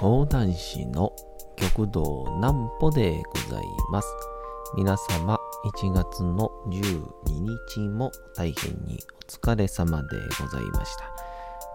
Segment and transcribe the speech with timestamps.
[0.00, 1.14] 講談師の
[1.56, 4.08] 極道南歩でございます。
[4.74, 5.38] 皆様、
[5.74, 7.04] 1月の12
[7.74, 11.04] 日も大変にお疲れ様でございました。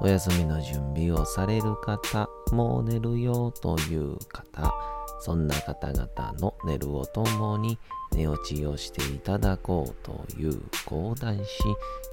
[0.02, 4.74] お休みの準備をされる方、もう寝るよという方、
[5.20, 7.78] そんな方々の寝るをともに
[8.12, 11.60] 寝落ちをしていただこうという講談師、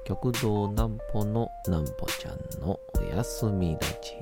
[0.04, 4.21] 極道南歩の南歩ちゃんのお休みラジオ。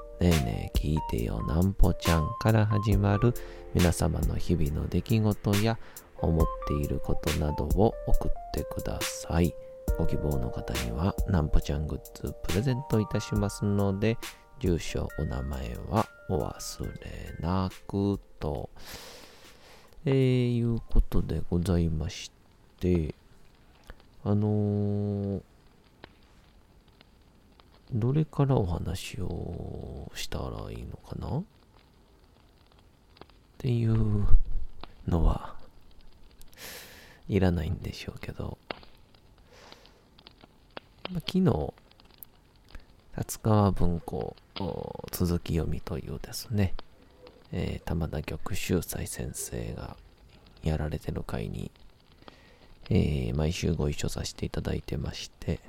[0.21, 3.33] ねえねえ聞いてよなんぽちゃんから始まる
[3.73, 5.79] 皆様の日々の出来事や
[6.17, 9.51] 思っていることなどを送ってください。
[9.97, 14.19] ご希望の方にはなんぽちゃんグッズプレゼントいたしますので、
[14.59, 18.69] 住所、お名前はお忘れなくと、
[20.05, 22.29] えー、いうことでございまし
[22.79, 23.15] て、
[24.23, 25.41] あのー、
[27.93, 31.39] どれからお話をしたらいいのかな？
[31.39, 31.43] っ
[33.57, 34.25] ていう
[35.07, 35.55] のは
[37.27, 38.57] いらないんでしょうけど、
[41.11, 41.73] ま、昨日、
[43.17, 44.35] 立川文庫
[45.11, 46.73] 続き読みというですね、
[47.51, 49.97] えー、玉田玉秀斎先生が
[50.63, 51.71] やられてる回に、
[52.89, 55.59] えー、毎週ご一緒させていただいてまして、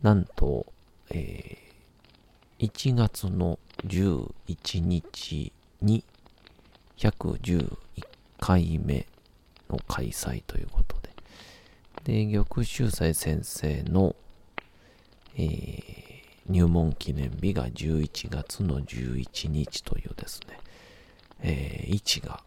[0.00, 0.66] なんと、
[1.14, 5.52] えー、1月の11日
[5.82, 6.04] に
[6.96, 7.76] 111
[8.40, 9.06] 回目
[9.68, 10.96] の開催ということ
[12.04, 14.16] で、で、玉秀斎先生の、
[15.36, 20.58] えー、入門記念日が11月の11日というですね、
[21.42, 22.40] えー、位置が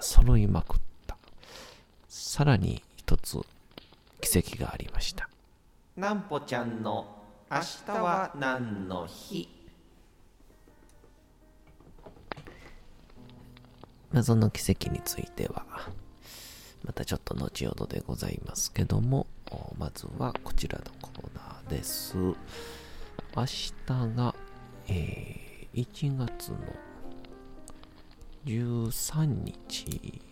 [0.00, 1.16] 揃いまくった。
[2.08, 3.38] さらに一つ
[4.20, 5.30] 奇跡がありました。
[5.96, 7.19] なんぽちゃんの
[7.52, 9.48] 明日は何の日？
[14.12, 15.66] 謎の奇跡については、
[16.84, 19.26] またちょっと後ほどでございますけども、
[19.76, 22.16] まずはこちらのコーナーです。
[22.16, 22.34] 明
[23.44, 23.66] 日
[24.14, 24.32] が、
[24.86, 26.58] えー、1月の
[28.44, 30.22] 13日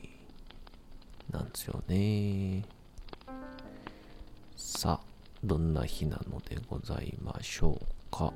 [1.33, 2.65] なんですよね。
[4.57, 4.98] さ、
[5.45, 8.33] どんな日なのでございましょうか。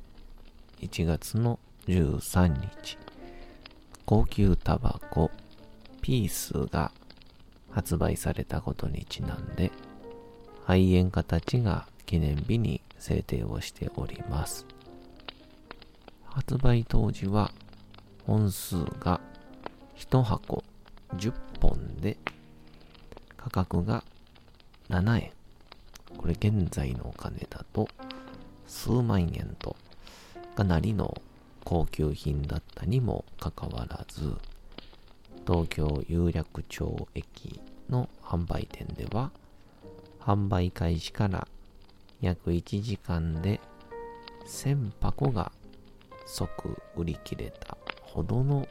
[0.80, 2.98] 1月の13日。
[4.04, 5.30] 高級タバコ
[6.00, 6.92] ピースが
[7.70, 9.70] 発売されたことにちなんで、
[10.64, 14.66] 肺炎家たちが記念日に制定をしております。
[16.36, 17.50] 発売当時は
[18.26, 19.22] 本数が
[19.96, 20.62] 1箱
[21.16, 21.32] 10
[21.62, 22.18] 本で
[23.38, 24.04] 価格が
[24.90, 25.32] 7円。
[26.18, 27.88] これ現在のお金だと
[28.66, 29.76] 数万円と
[30.54, 31.16] かなりの
[31.64, 34.34] 高級品だったにもかかわらず、
[35.46, 37.58] 東京有楽町駅
[37.88, 39.30] の販売店では、
[40.20, 41.48] 販売開始から
[42.20, 43.58] 約1時間で
[44.46, 45.50] 1000箱が
[46.26, 48.68] 即売り切れたほどの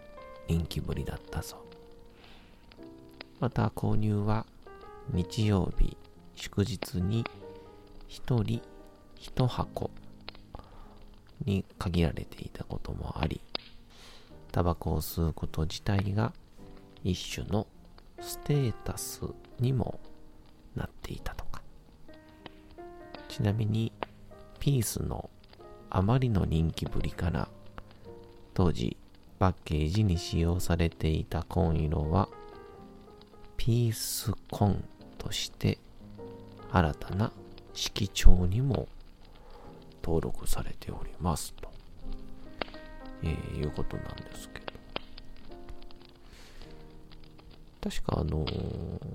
[0.48, 1.60] 人気ぶりだったそう。
[3.40, 4.46] また購入は
[5.12, 5.98] 日曜日、
[6.36, 7.24] 祝日に
[8.10, 8.62] 1人
[9.20, 9.90] 1箱
[11.44, 13.42] に限られていたこともあり、
[14.52, 16.34] タバコを吸うこと自体が
[17.04, 17.68] 一種の
[18.20, 19.22] ステータス
[19.60, 20.00] にも
[20.76, 21.62] なっていたとか。
[23.28, 23.92] ちなみに、
[24.60, 25.30] ピースの
[25.98, 27.48] あまりの人気ぶりから、
[28.54, 28.98] 当時
[29.40, 32.28] パッケージに使用されていた紺色は、
[33.56, 34.84] ピース紺
[35.18, 35.78] として
[36.70, 37.32] 新たな
[37.74, 38.90] 色調にも
[40.04, 41.72] 登録されておりますと、
[43.24, 44.66] えー、いうことなんですけど。
[47.90, 49.12] 確かあのー、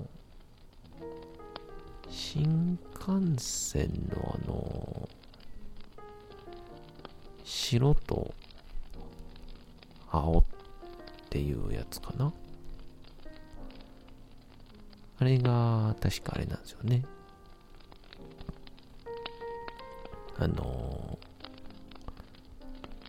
[2.09, 5.20] 新幹線のあのー、
[7.51, 8.33] 白と
[10.09, 10.43] 青っ
[11.29, 12.31] ていうやつかな
[15.19, 17.03] あれが、確かあれなんですよね。
[20.37, 21.19] あの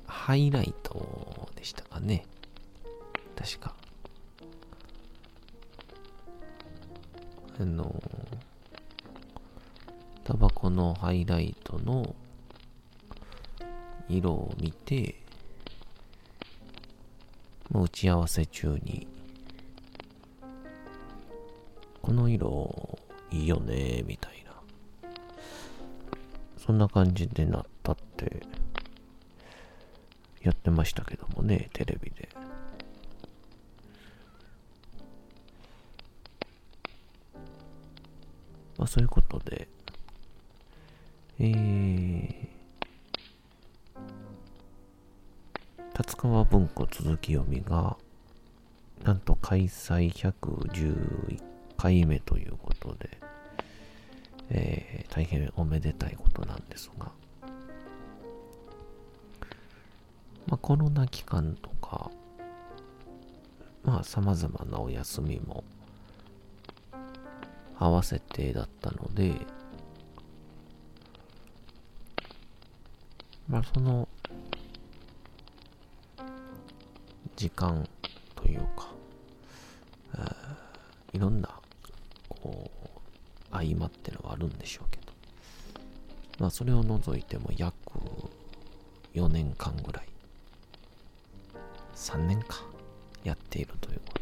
[0.07, 2.27] ハイライトでしたかね。
[3.37, 3.75] 確か。
[7.61, 7.95] あの
[10.25, 12.15] タバコのハイライトの
[14.09, 15.17] 色を見て、
[17.71, 19.07] 打ち合わせ中に、
[22.03, 22.99] この色
[23.31, 24.53] いいよね、みたいな。
[26.59, 28.43] そんな感じでなったって、
[30.43, 32.29] やってましたけどもね、テレビで。
[38.79, 39.69] まあそういうことで、
[41.39, 42.49] えー、
[46.03, 47.97] 達川文庫続き読みが、
[49.05, 51.41] なんと開催111
[51.77, 53.19] 回目ということで、
[54.51, 57.13] えー、大変おめでたいことなんですが、
[60.49, 62.11] まあ、コロナ期間とか、
[63.85, 65.63] まあ、様々なお休みも
[67.79, 69.37] 合わせてだったので、
[73.49, 74.09] まあ、その、
[77.43, 77.89] 時間
[78.37, 78.95] というか、
[81.13, 81.49] いろんな、
[82.29, 82.89] こう、
[83.51, 85.13] 合間ってのはあるんでしょうけど、
[86.39, 87.75] まあ、それを除いても約
[89.15, 90.09] 4年間ぐらい、
[91.97, 92.63] 3年か、
[93.25, 94.13] やっているというこ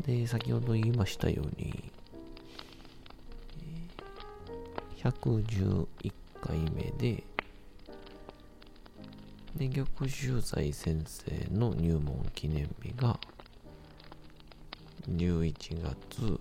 [0.00, 0.18] とで。
[0.18, 1.92] で、先ほど言いましたように、
[4.96, 5.86] 111
[6.40, 7.22] 回目で、
[9.56, 13.18] で、玉秀斎先生の入門記念日が、
[15.08, 16.38] 11月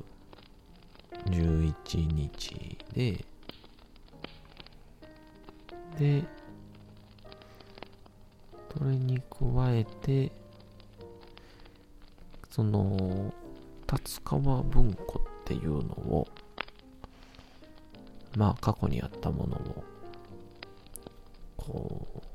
[1.25, 3.23] 11日で、
[5.97, 6.23] で、
[8.77, 10.29] それに加えて、
[12.51, 13.33] その、
[13.87, 16.27] 達川文庫っていうのを、
[18.35, 19.83] まあ過去にあったものを、
[21.55, 22.34] こう、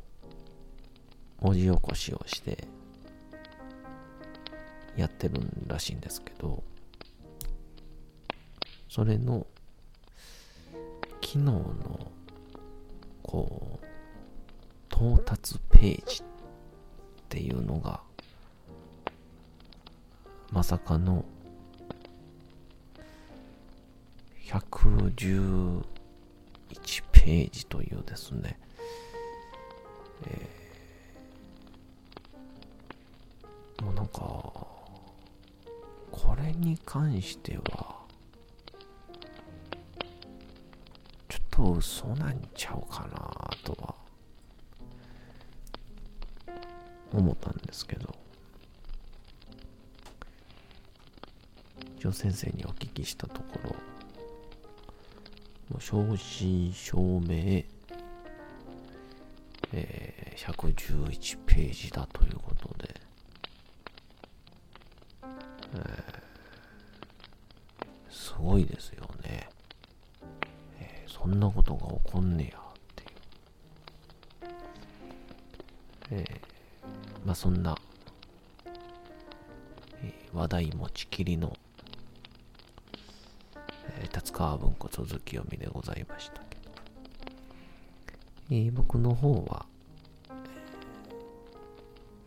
[1.41, 2.69] 文字起こしをして、
[4.97, 6.63] やってるらしいんですけど、
[8.89, 9.47] それの、
[11.21, 12.13] 機能の、
[13.23, 13.87] こう、
[14.93, 16.25] 到達ページっ
[17.29, 18.01] ていうのが、
[20.51, 21.25] まさかの
[24.51, 25.85] 111
[27.13, 28.59] ページというですね、
[30.27, 30.50] え
[34.13, 34.21] か、
[36.11, 38.01] これに関しては、
[41.29, 43.95] ちょっと嘘なんちゃうかなとは、
[47.13, 48.15] 思ったんですけど、
[51.99, 53.77] 一応先生にお聞きしたところ、
[55.79, 57.65] 正真正銘、
[59.73, 62.10] えー、111ページだと
[68.61, 69.49] いですよね、
[70.79, 72.63] えー、そんなことが起こんねやっ
[72.97, 73.11] ていう。
[76.13, 77.77] えー、まあそんな、
[80.03, 81.57] えー、話題持ちきりの
[84.11, 86.73] 達川文庫続き読みでございましたけど、
[88.51, 89.67] えー、僕の方は、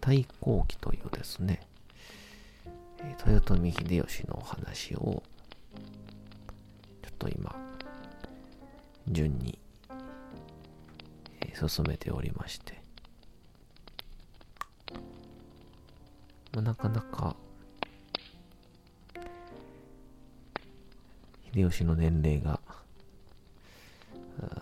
[0.01, 1.61] 太閤記というですね、
[3.25, 5.23] 豊臣秀吉のお話を、
[7.23, 7.55] と今、
[9.07, 9.57] 順に、
[11.55, 12.81] 進めておりまして、
[16.53, 17.35] なかなか
[21.53, 22.59] 秀吉の年齢が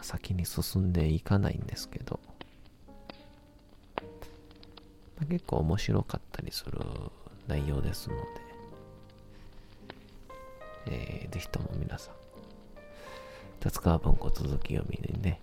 [0.02, 2.20] 先に進んでいかないんですけど、
[5.28, 6.80] 結構面白かったりする
[7.48, 8.22] 内容ですので、
[10.88, 12.21] えー、ぜひとも皆さん、
[13.62, 15.40] 達川文庫続き読みにね、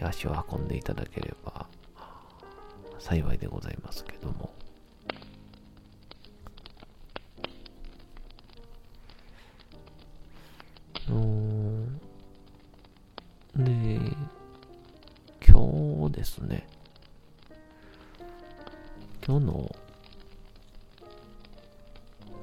[0.00, 1.66] 足を運んでいただければ
[3.00, 4.54] 幸いでございますけども、
[11.08, 11.98] うん。
[13.56, 13.98] で、
[15.44, 16.68] 今日ですね、
[19.26, 19.76] 今日の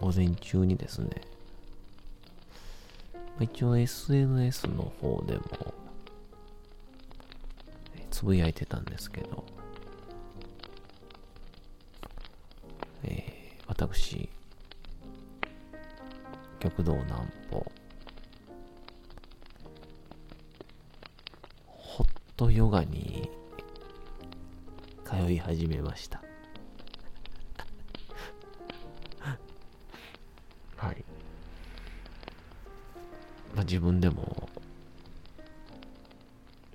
[0.02, 1.22] 午前中にですね、
[3.44, 5.74] 一応 SNS の方でも、
[8.10, 9.44] つぶやいてたんですけど、
[13.04, 14.30] えー、私、
[16.60, 17.66] 極道南歩、
[21.66, 22.08] ホッ
[22.38, 23.30] トヨガに
[25.04, 26.21] 通い始めました。
[33.62, 34.50] まあ自分でも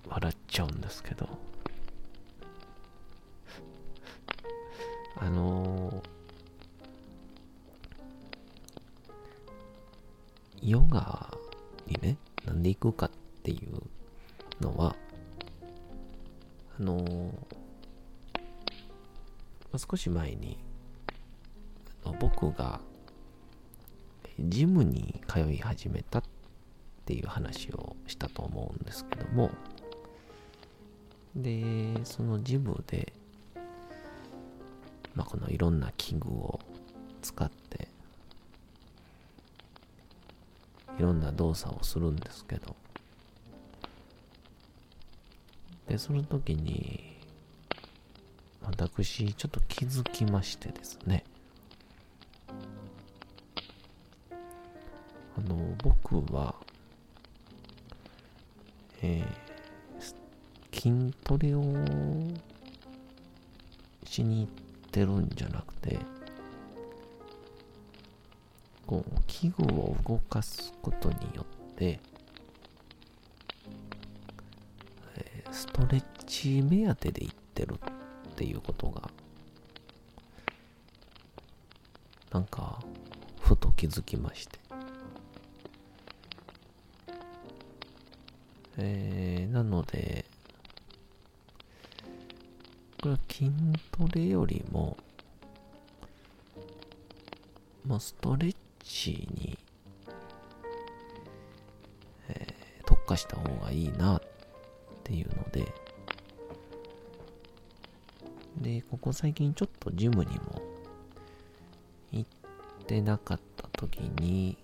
[0.09, 1.29] 笑っちゃうんですけど、
[5.17, 6.01] あの、
[10.63, 11.37] ヨガ
[11.89, 13.11] にね、なんで行くかっ
[13.43, 13.83] ていう
[14.63, 14.95] のは、
[16.79, 20.57] あのー、少し前に、
[22.21, 22.81] 僕が
[24.39, 26.23] ジムに通い始めたっ
[27.07, 29.53] っていう話をしたと思うんですけども、
[31.37, 33.13] で、そのジムで、
[35.15, 36.59] まあ、このいろんな器具を
[37.23, 37.87] 使って、
[40.99, 42.75] いろんな動作をするんですけど、
[45.87, 47.19] で、その時に、
[48.63, 51.23] 私、ちょっと気づきましてですね。
[55.39, 56.57] あの、僕は、
[59.03, 61.63] えー、筋トレを
[64.05, 65.99] しに行ってるんじゃなくて、
[68.87, 72.01] こう、器具を動かすことによって、
[75.17, 79.11] えー、ストレッチ目当てで行ってるっていうことが、
[82.33, 82.81] なんか、
[83.41, 84.66] ふと気づきまして。
[88.79, 90.27] えー、なので、
[93.01, 93.51] これは筋
[93.93, 94.97] トレよりも、
[97.87, 99.59] まあ、ストレッチに、
[102.29, 104.23] えー、特化した方がいいなっ
[105.05, 105.73] ていうので、
[108.59, 110.63] で、ここ最近ちょっとジムにも
[112.13, 114.59] 行ってなかった時に、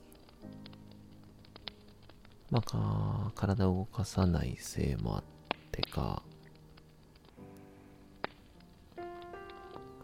[2.52, 5.24] まあ、体を動かさないせいもあっ
[5.72, 6.22] てか、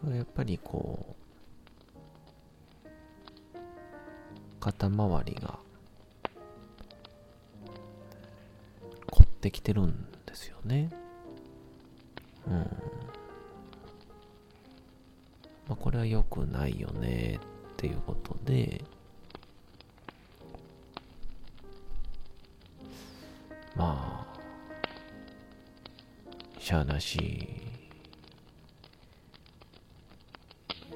[0.03, 1.19] やっぱりこう、
[4.59, 5.59] 肩周りが
[9.11, 10.89] 凝ってきてるんですよね。
[12.47, 12.53] うん。
[12.55, 12.65] ま
[15.73, 17.39] あ、これは良くないよね
[17.73, 18.83] っていうことで、
[23.79, 24.39] まあ、
[26.59, 27.61] しゃあなし、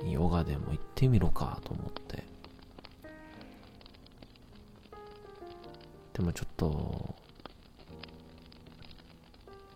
[0.05, 2.25] ヨガでも行ってみろかと思って。
[6.11, 7.15] でもちょっと、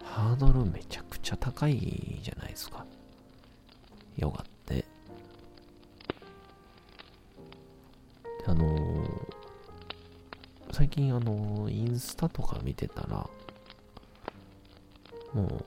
[0.04, 2.86] ハードルめちゃくちゃ高いじゃないですか。
[4.18, 4.84] ヨガって。
[8.46, 8.77] あの
[10.78, 13.28] 最近あの、インスタとか見てたら、
[15.34, 15.66] もう、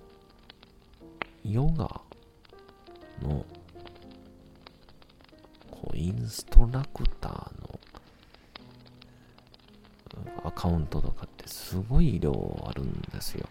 [1.45, 2.00] ヨガ
[3.21, 3.45] の、
[5.69, 7.81] こう、インストラクターの
[10.45, 13.49] アカウントとかってすごい量あるんですよ。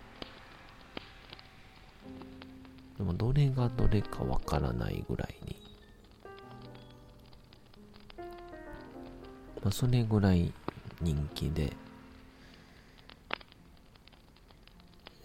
[2.97, 5.57] でも、どれがどれかわからないぐらいに。
[9.61, 10.53] まあ、それぐらい
[11.01, 11.71] 人気で、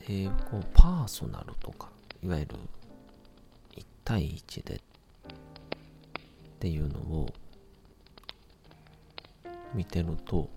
[0.03, 1.89] えー、こうパーソナルとか、
[2.23, 2.57] いわゆる
[3.77, 4.81] 1対1でっ
[6.61, 7.33] ていうのを
[9.75, 10.49] 見てると、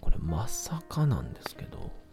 [0.00, 2.03] これまさかなんですけど、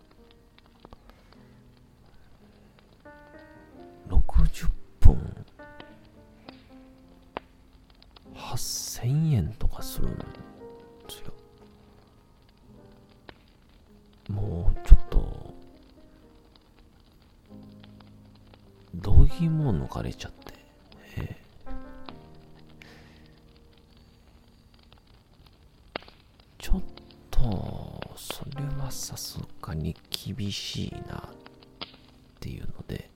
[28.22, 31.22] それはさすがに厳しいなっ
[32.40, 33.10] ていうので、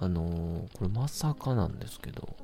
[0.00, 2.36] あのー、これまさかなんですけど、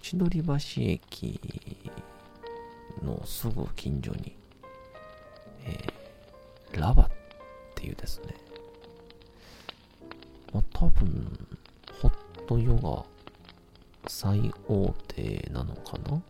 [0.00, 1.38] 千鳥橋駅
[3.02, 4.36] のすぐ近所に、
[5.66, 7.08] えー、ラバっ
[7.74, 8.34] ていうですね、
[10.54, 11.38] まあ、多分、
[12.00, 12.12] ホッ
[12.46, 13.15] トヨガ
[14.18, 16.22] 最大手なのかな、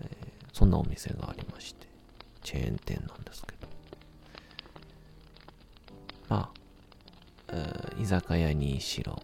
[0.00, 1.86] えー、そんなお店がありまして、
[2.42, 3.68] チェーン店なんですけど、
[6.30, 6.50] まあ、
[7.48, 9.22] えー、居酒屋にしろ、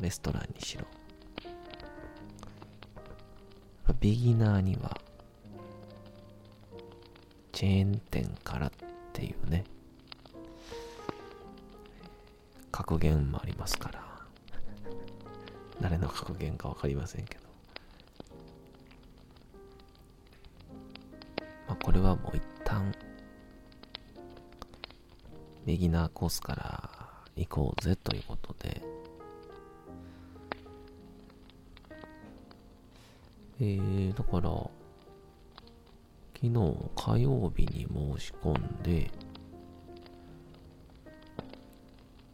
[0.00, 0.86] レストランにしろ、
[4.00, 4.98] ビギナーには、
[7.52, 8.70] チェーン店からっ
[9.12, 9.64] ていうね、
[12.72, 14.09] 格言もありますから、
[15.80, 17.40] 誰の格言かわかりませんけど、
[21.66, 22.92] まあ、これはもう一旦、
[25.64, 26.90] ビギナーコースから
[27.36, 28.82] 行こうぜということで、
[33.60, 34.50] えー、だから、
[36.34, 36.50] 昨日
[36.96, 37.86] 火曜日に
[38.18, 39.10] 申し込んで、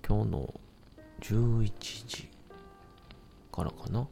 [0.06, 0.60] 今日の
[1.20, 1.72] 11
[2.06, 2.35] 時
[3.56, 4.06] からかな、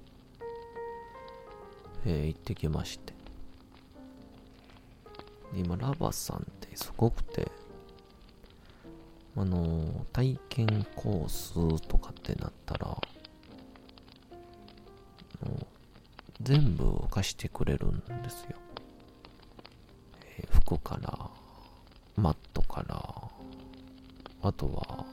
[2.06, 3.12] えー、行ってきまして。
[5.54, 7.52] 今、ラバさんってすごくて、
[9.36, 11.52] あのー、体験コース
[11.86, 12.98] とかってなったら、
[16.40, 18.56] 全部貸してくれるんですよ。
[20.38, 21.30] えー、服から、
[22.16, 22.96] マットから、
[24.40, 25.04] あとは、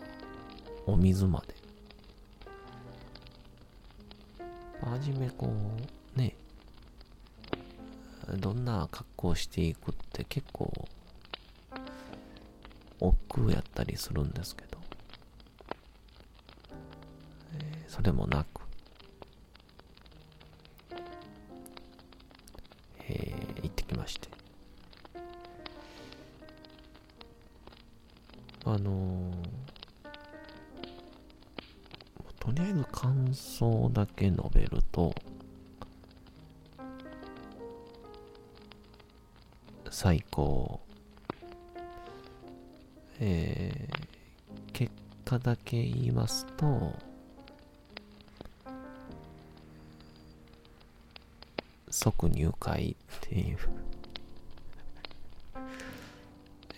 [0.87, 1.60] お水まで。
[4.81, 5.53] はじめこ
[6.15, 6.35] う、ね、
[8.37, 10.71] どんな格好していくって結構、
[12.99, 14.77] 億劫やったりするんですけど、
[17.59, 18.60] え、それもなく、
[34.21, 35.15] け述べると、
[39.89, 40.79] 最高。
[43.19, 44.91] えー、結
[45.25, 46.93] 果だけ言いますと、
[51.89, 53.57] 即入会っていう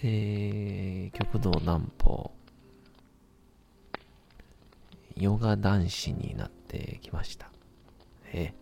[0.06, 2.33] えー、極道南方、
[5.24, 7.50] ヨガ男子になってきました。
[8.34, 8.54] え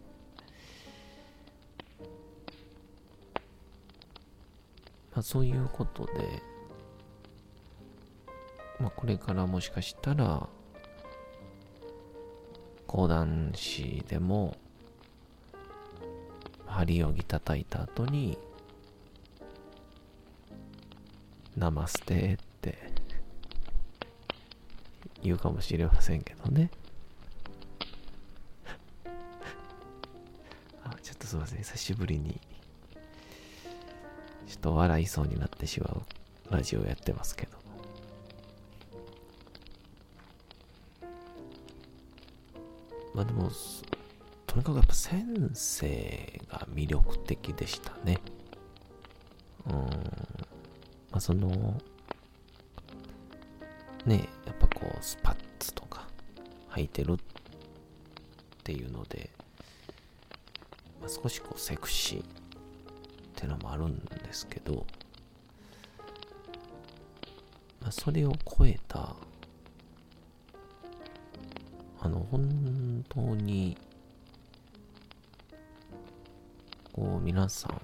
[5.11, 6.11] まあ、そういうことで、
[8.79, 10.47] まあ、これからもしかしたら、
[12.85, 14.55] 講談師でも、
[16.67, 18.37] 針をぎ叩いた後に、
[21.57, 23.00] ナマステって
[25.23, 26.71] 言うかもしれませんけどね。
[30.83, 31.59] あ、ちょっとすいません。
[31.59, 32.39] 久しぶりに、
[34.47, 36.01] ちょっと笑いそうになってしまう
[36.53, 37.61] ラジオやってますけど。
[43.13, 43.51] まあでも、
[44.47, 48.19] とにかくやっぱ先生が魅力的でしたね。
[49.67, 49.73] うん。
[49.73, 49.87] ま
[51.17, 51.79] あ、その、
[54.05, 56.07] ねやっぱこう、スパッツとか
[56.71, 57.17] 履いてるっ
[58.63, 59.29] ていうので、
[60.99, 62.23] まあ、少しこう、セクシーっ
[63.35, 64.87] てのもあるんですけど、
[67.79, 69.15] まあ、それを超えた、
[71.99, 73.77] あの、本当に、
[76.91, 77.81] こう、皆さん、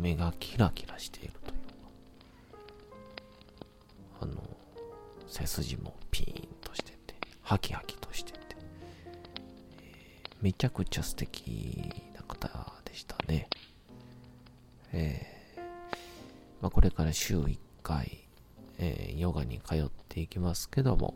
[0.00, 1.51] 目がキラキラしていると
[5.32, 8.38] 背筋もピーンとしてて、ハキハキとしてて、
[9.80, 12.48] えー、めちゃくちゃ素敵な方
[12.84, 13.48] でしたね。
[14.92, 15.60] えー、
[16.60, 18.28] まあ、これから週1回、
[18.78, 21.14] えー、ヨガに通っていきますけども、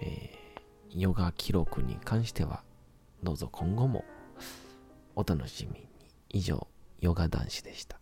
[0.00, 2.62] えー、ヨガ記録に関しては、
[3.22, 4.04] どうぞ今後も
[5.14, 5.88] お楽しみに。
[6.30, 6.66] 以上、
[7.00, 8.01] ヨガ男子でした。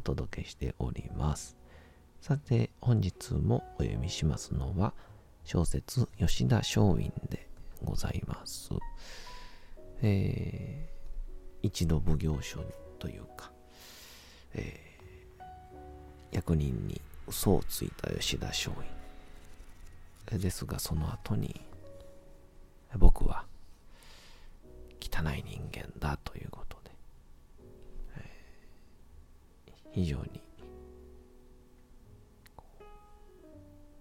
[0.00, 1.58] お届けしております。
[2.22, 4.94] さて、本日もお読みしますのは、
[5.44, 7.46] 小説吉田松陰で
[7.84, 8.70] ございます。
[10.00, 12.64] えー、一度奉行所
[12.98, 13.50] というか、
[14.54, 20.38] えー、役人に嘘をついた吉田松陰。
[20.38, 21.60] ですが、その後に、
[22.96, 23.44] 僕は
[24.98, 26.69] 汚い人間だということ
[29.92, 30.42] 非常に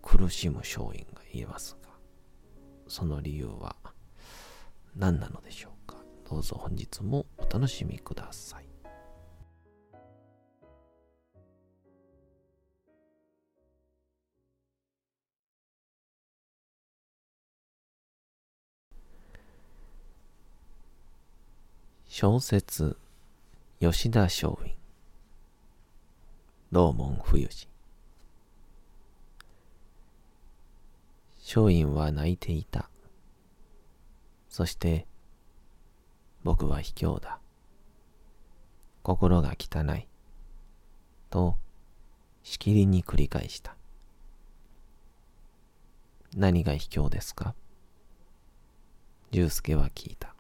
[0.02, 1.90] 苦しむ松陰が言えますが、
[2.88, 3.76] その理由は
[4.96, 5.98] 何なのでしょうか。
[6.30, 8.66] どうぞ本日もお楽しみください。
[22.08, 22.98] 小説
[23.80, 24.79] 吉田松陰
[26.72, 27.68] 道門冬治
[31.40, 32.92] 松陰は泣いていた。
[34.50, 35.08] そして
[36.44, 37.40] 僕は卑怯だ。
[39.02, 40.08] 心が汚い。
[41.32, 41.58] と
[42.44, 43.76] しきりに繰り返した。
[46.36, 47.56] 何が卑怯ですか？
[49.32, 50.36] 十助は聞いた。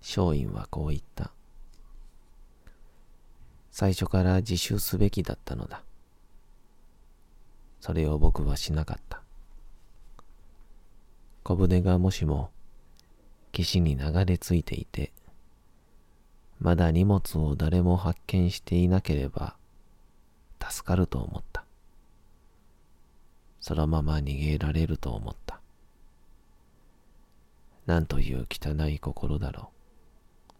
[0.00, 1.32] 松陰はこう言った。
[3.78, 5.84] 最初から自首すべきだったのだ。
[7.80, 9.22] それを僕はしなかった。
[11.44, 12.50] 小舟がもしも
[13.52, 15.12] 岸に流れ着いていて、
[16.58, 19.54] まだ荷物を誰も発見していなければ
[20.60, 21.64] 助かると思った。
[23.60, 25.60] そのまま逃げられると思った。
[27.86, 29.70] なんという汚い心だろ
[30.50, 30.54] う。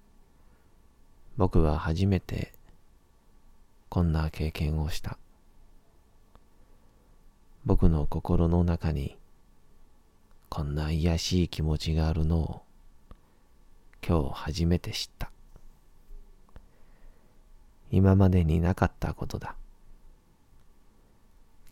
[1.37, 2.53] 僕は初めて
[3.89, 5.17] こんな経験をした。
[7.65, 9.17] 僕の心の中に
[10.49, 12.63] こんな癒しい気持ちがあるのを
[14.07, 15.31] 今日初めて知った。
[17.91, 19.55] 今までになかったことだ。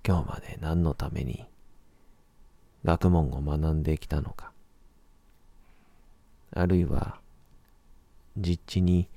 [0.07, 1.45] 今日まで何のために
[2.85, 4.53] 学問を学んできたのか。
[6.53, 7.21] あるいは
[8.39, 9.09] 実地に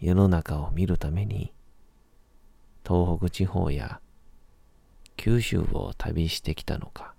[0.00, 1.52] 世の中を見るために
[2.88, 4.00] 東北地方や
[5.18, 7.12] 九州を旅してきたのか。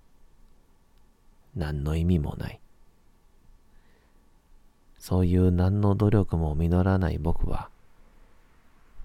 [1.55, 2.59] 何の意味もない。
[4.97, 7.69] そういう何の努力も実らない僕は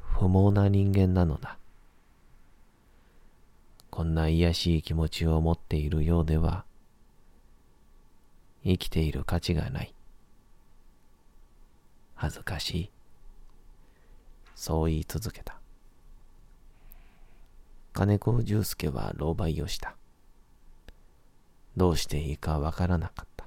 [0.00, 1.58] 不毛な人間なのだ。
[3.90, 6.64] こんな癒しい気持ちを持っているようでは
[8.64, 9.92] 生きている価値がない。
[12.14, 12.90] 恥ずかしい。
[14.54, 15.63] そう言い続けた。
[17.94, 19.94] 金子重介は狼狽をした。
[21.76, 23.46] どうしていいかわからなかった。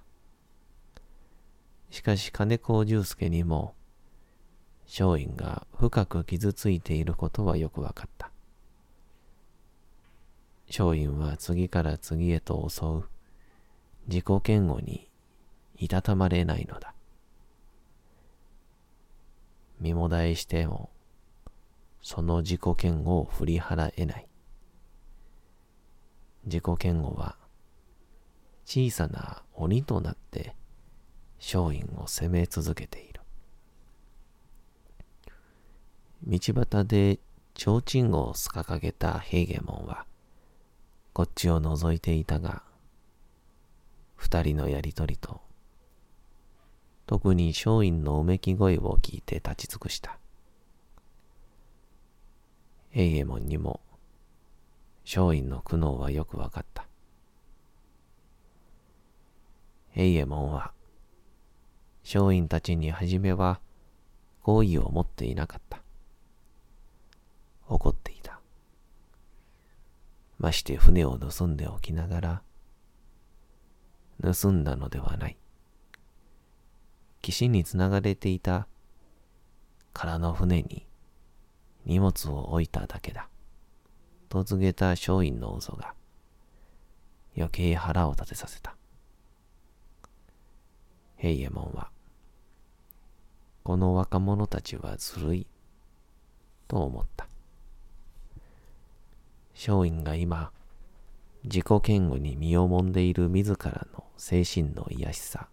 [1.90, 3.76] しかし金子重介にも、
[4.86, 8.32] 松陰が深く傷ついていることはよくわかった。
[10.70, 13.04] 松陰は次から次へと襲う
[14.08, 15.10] 自己嫌悪に
[15.76, 16.94] いたたまれないのだ。
[19.82, 20.90] 身もだえしても
[22.02, 24.27] その自己嫌悪を振り払えない。
[26.48, 27.36] 自己嫌悪は
[28.66, 30.56] 小さな鬼となって
[31.40, 33.22] 松陰を責め続けている。
[36.26, 37.20] 道端で
[37.54, 40.06] 提灯を掲げた平家門は
[41.14, 42.64] こっちを覗いていたが
[44.16, 45.42] 二人のやりとりと
[47.06, 50.18] 特に松陰のうめき声を聞いて立ち尽くした。
[52.94, 53.82] 永右衛門にも
[55.08, 56.86] 松陰の苦悩はよくわかった。
[59.96, 60.74] 永右衛門は
[62.04, 63.62] 松陰たちに初めは
[64.42, 65.82] 好意を持っていなかった。
[67.70, 68.42] 怒っていた。
[70.40, 72.42] まして船を盗んでおきながら、
[74.22, 75.38] 盗んだのではない。
[77.22, 78.68] 岸につながれていた
[79.94, 80.86] 空の船に
[81.86, 83.30] 荷物を置いただけだ。
[84.30, 85.94] と告げた松陰の嘘が
[87.38, 88.76] 余計腹を立てさせた。
[91.18, 91.90] 平右衛門は、
[93.64, 95.48] この若者たちはずるい、
[96.68, 97.28] と思った。
[99.54, 100.52] 松陰が今、
[101.44, 105.48] 自己嫌悪に身をもんでいる自らの精神の癒しさ、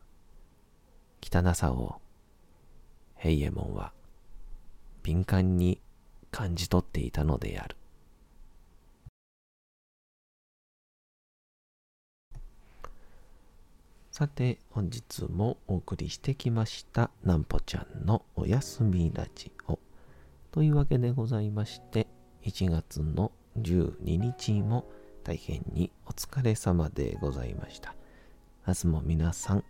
[1.22, 2.00] 汚さを、
[3.16, 3.92] 平右衛門は
[5.02, 5.80] 敏感に
[6.30, 7.76] 感じ取っていたのである。
[14.16, 19.80] さて、本日もお送りしてきました、なんぽちゃんのおやすみラジオ。
[20.52, 22.06] というわけでございまして、
[22.44, 24.88] 1月の12日も
[25.24, 27.96] 大変にお疲れ様でございました。
[28.64, 29.64] 明日も皆さん、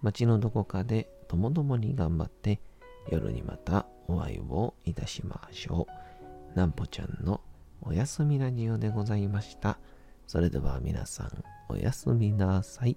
[0.00, 2.58] 街のどこかでともどもに頑張って、
[3.10, 5.86] 夜にまたお会いをいたしましょ
[6.54, 6.56] う。
[6.58, 7.42] なんぽちゃんの
[7.82, 9.78] おやすみラジオでございました。
[10.26, 12.96] それでは皆さん、おやすみなさい。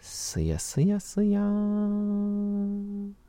[0.00, 3.25] すやすやすやーん。